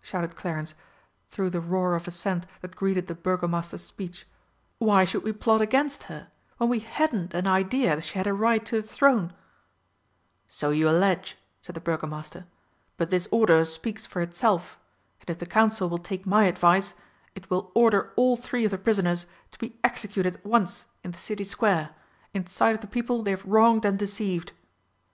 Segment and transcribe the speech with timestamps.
[0.00, 0.74] shouted Clarence,
[1.28, 4.26] through the roar of assent that greeted the Burgomaster's speech.
[4.78, 8.64] "Why should we plot against her, when we hadn't an idea she had a right
[8.64, 9.34] to the throne?"
[10.48, 12.46] "So you allege," said the Burgomaster.
[12.96, 14.78] "But this order speaks for itself,
[15.20, 16.94] and if the Council will take my advice
[17.34, 21.18] it will order all three of the prisoners to be executed at once in the
[21.18, 21.94] City Square,
[22.32, 24.52] in sight of the people they have wronged and deceived."